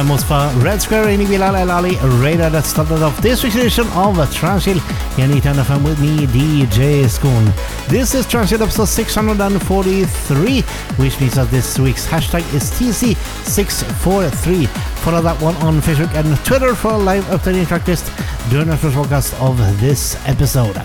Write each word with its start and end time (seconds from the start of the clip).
By 0.00 0.06
Musfa, 0.06 0.64
Red 0.64 0.80
Square 0.80 1.10
in 1.10 1.26
Bilal 1.26 1.56
El 1.56 1.70
Aly, 1.70 1.96
radar 2.22 2.48
that 2.48 2.64
started 2.64 3.02
off 3.02 3.20
this 3.20 3.44
week's 3.44 3.56
edition 3.56 3.84
of 3.88 4.16
Transil 4.32 4.80
Anytime 5.18 5.56
FM 5.56 5.84
with 5.84 6.00
me, 6.00 6.26
DJ 6.26 7.04
Schoon. 7.04 7.52
This 7.86 8.14
is 8.14 8.24
Transil 8.24 8.62
episode 8.62 8.86
643, 8.86 10.62
which 10.96 11.20
means 11.20 11.34
that 11.34 11.50
this 11.50 11.78
week's 11.78 12.06
hashtag 12.06 12.40
is 12.54 12.70
TC643. 12.70 14.68
Follow 15.00 15.20
that 15.20 15.38
one 15.42 15.56
on 15.56 15.82
Facebook 15.82 16.14
and 16.14 16.34
Twitter 16.46 16.74
for 16.74 16.92
a 16.92 16.96
live 16.96 17.24
updating 17.24 17.66
track 17.66 17.86
list 17.86 18.10
during 18.48 18.68
the 18.68 18.78
first 18.78 18.96
podcast 18.96 19.38
of 19.42 19.58
this 19.82 20.16
episode. 20.26 20.80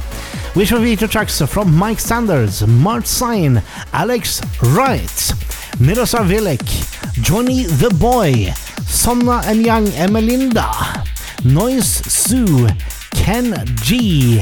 We 0.57 0.65
shall 0.65 0.81
feature 0.81 1.07
tracks 1.07 1.41
from 1.41 1.73
Mike 1.73 2.01
Sanders, 2.01 2.67
March 2.67 3.05
Sign, 3.05 3.63
Alex 3.93 4.41
Wright, 4.61 5.33
Miroslav 5.79 6.27
Vilek, 6.27 7.21
Johnny 7.23 7.63
the 7.63 7.89
Boy, 7.91 8.53
Sonna 8.85 9.43
and 9.45 9.65
Young 9.65 9.85
Emelinda, 9.87 11.05
Noise 11.43 11.87
Sue, 12.11 12.67
Ken 13.11 13.53
G, 13.81 14.41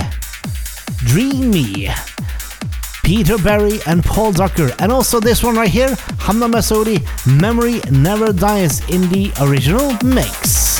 Dreamy, 1.06 1.90
Peter 3.04 3.38
Berry 3.38 3.80
and 3.86 4.04
Paul 4.04 4.32
Ducker, 4.32 4.72
and 4.80 4.92
also 4.92 5.20
this 5.20 5.44
one 5.44 5.56
right 5.56 5.70
here, 5.70 5.90
Hamna 6.24 6.50
Masoudi, 6.52 7.00
Memory 7.28 7.82
Never 7.92 8.32
Dies 8.32 8.80
in 8.90 9.10
the 9.10 9.32
original 9.42 9.92
mix. 10.04 10.73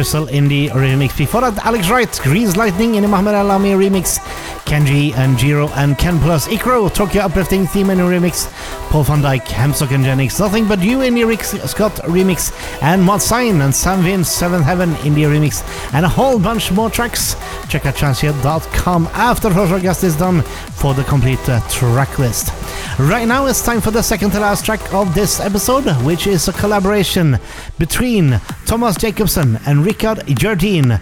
Crystal 0.00 0.28
in 0.28 0.48
the 0.48 0.68
remix. 0.68 1.14
Before 1.14 1.42
that, 1.42 1.58
Alex 1.62 1.90
Wright, 1.90 2.10
Grease 2.22 2.56
Lightning 2.56 2.94
in 2.94 3.02
the 3.02 3.08
Mohamed 3.08 3.34
Alami 3.34 3.76
remix. 3.76 4.16
Kenji 4.64 5.12
and 5.14 5.36
Jiro 5.36 5.68
and 5.72 5.98
Ken 5.98 6.18
Plus 6.20 6.48
Ikro, 6.48 6.90
Tokyo 6.94 7.20
Uplifting 7.20 7.66
theme 7.66 7.90
in 7.90 8.00
a 8.00 8.04
remix. 8.04 8.48
Paul 8.90 9.04
van 9.04 9.22
Dyk, 9.22 9.44
Hemstock 9.44 9.94
and 9.94 10.04
Jennings, 10.04 10.40
Nothing 10.40 10.66
But 10.66 10.80
You 10.80 11.02
in 11.02 11.14
the 11.14 11.22
Rick 11.22 11.44
Scott 11.44 11.92
remix. 12.06 12.52
And 12.82 13.00
Mod 13.00 13.22
Sign 13.22 13.60
and 13.60 13.72
Sam 13.72 14.02
Vince, 14.02 14.28
Seventh 14.28 14.64
Heaven 14.64 14.96
in 15.06 15.14
the 15.14 15.22
remix. 15.22 15.62
And 15.94 16.04
a 16.04 16.08
whole 16.08 16.40
bunch 16.40 16.72
more 16.72 16.90
tracks. 16.90 17.36
Check 17.68 17.86
out 17.86 17.94
transient.com 17.94 19.06
after 19.12 19.48
Guest 19.78 20.02
is 20.02 20.16
done 20.16 20.42
for 20.42 20.92
the 20.92 21.04
complete 21.04 21.48
uh, 21.48 21.60
track 21.68 22.18
list. 22.18 22.52
Right 22.98 23.28
now 23.28 23.46
it's 23.46 23.64
time 23.64 23.80
for 23.80 23.92
the 23.92 24.02
second 24.02 24.32
to 24.32 24.40
last 24.40 24.64
track 24.64 24.92
of 24.92 25.14
this 25.14 25.38
episode, 25.38 25.84
which 26.04 26.26
is 26.26 26.48
a 26.48 26.52
collaboration 26.52 27.38
between 27.78 28.40
Thomas 28.66 28.96
Jacobson 28.96 29.60
and 29.66 29.86
Richard 29.86 30.26
Jardine 30.36 30.98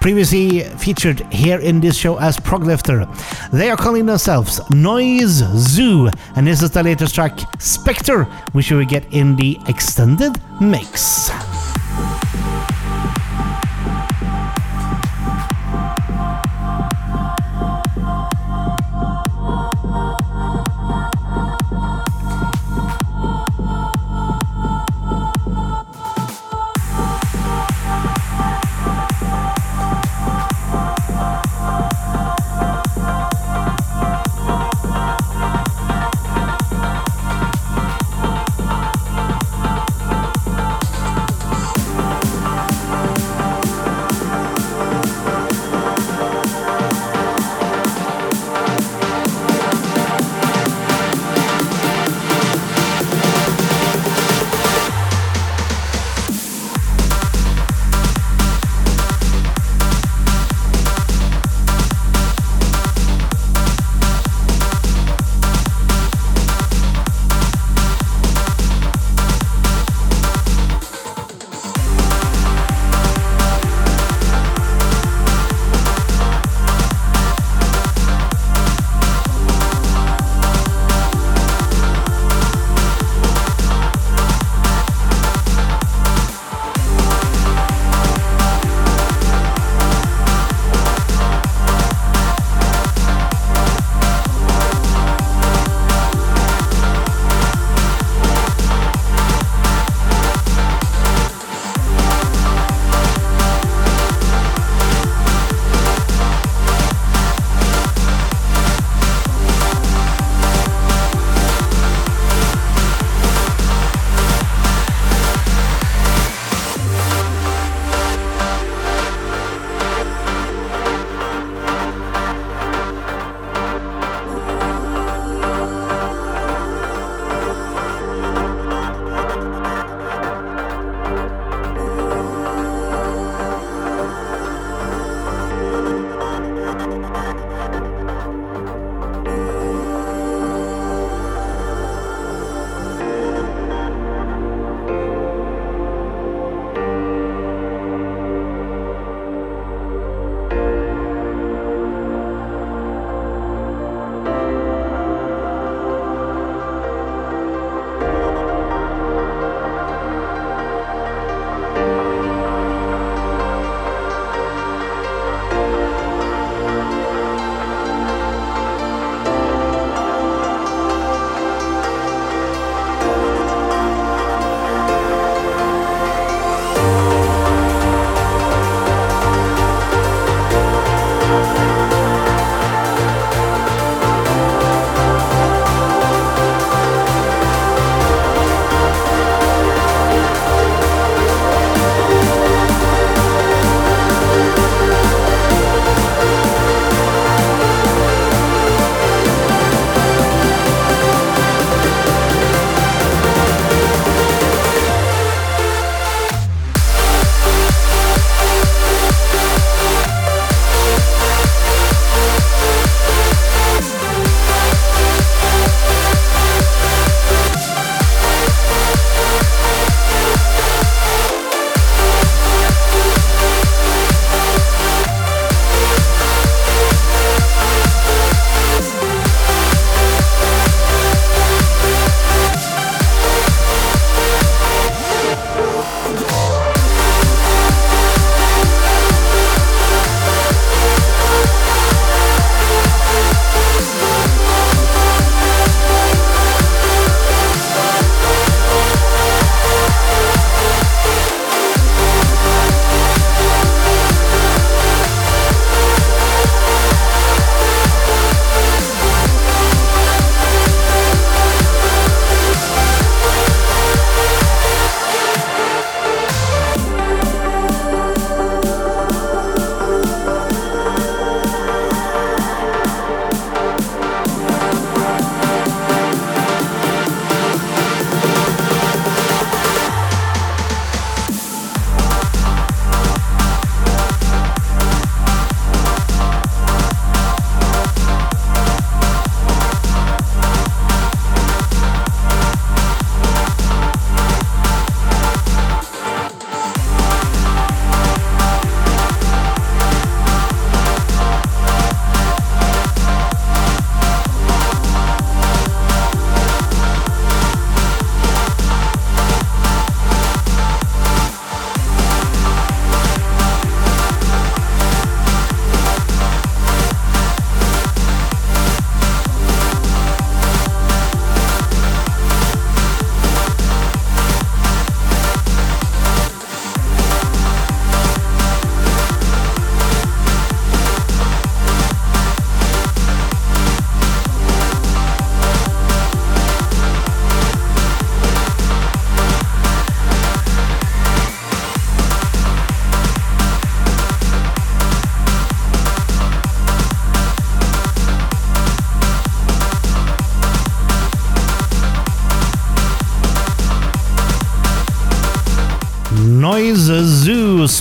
previously 0.00 0.60
featured 0.78 1.20
here 1.32 1.58
in 1.58 1.80
this 1.80 1.96
show 1.96 2.18
as 2.18 2.36
Proglifter. 2.38 3.06
They 3.50 3.70
are 3.70 3.76
calling 3.76 4.06
themselves 4.06 4.60
Noise 4.70 5.42
Zoo, 5.54 6.08
and 6.36 6.46
this 6.46 6.62
is 6.62 6.70
the 6.70 6.82
latest 6.82 7.14
track, 7.14 7.38
Spectre, 7.60 8.24
which 8.52 8.70
we 8.70 8.78
will 8.78 8.84
get 8.84 9.12
in 9.12 9.36
the 9.36 9.58
extended 9.66 10.40
mix. 10.60 11.30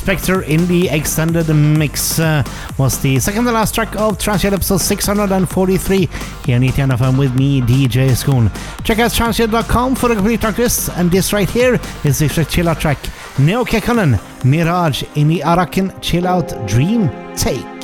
Spectre 0.06 0.44
in 0.44 0.68
the 0.68 0.88
extended 0.90 1.52
mix 1.52 2.20
uh, 2.20 2.44
was 2.78 3.02
the 3.02 3.20
second 3.20 3.44
to 3.46 3.52
last 3.52 3.74
track 3.74 3.96
of 3.96 4.20
Transient 4.20 4.54
episode 4.54 4.78
643 4.78 5.98
here 6.46 6.56
on 6.56 6.62
ETN 6.62 7.18
with 7.18 7.34
me, 7.34 7.60
DJ 7.62 8.12
Schoon. 8.12 8.52
Check 8.84 9.00
out 9.00 9.12
transient.com 9.12 9.96
for 9.96 10.10
the 10.10 10.14
complete 10.14 10.42
track 10.42 10.60
list, 10.60 10.92
and 10.96 11.10
this 11.10 11.34
right 11.34 11.50
here 11.50 11.80
is 12.04 12.20
the 12.20 12.46
chill 12.48 12.70
out 12.70 12.80
track 12.80 13.00
Neo 13.40 13.66
Kekkonen 13.66 14.22
Mirage 14.46 15.02
in 15.16 15.28
the 15.28 15.40
Arakan 15.40 16.00
Chill 16.04 16.28
Out 16.28 16.68
Dream 16.68 17.10
Take. 17.36 17.75